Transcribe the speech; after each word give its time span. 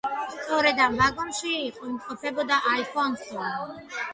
სწორედ 0.35 0.81
ამ 0.85 0.95
ვაგონში 1.01 1.53
იმყოფებოდა 1.67 2.61
ალფონსო. 2.73 3.53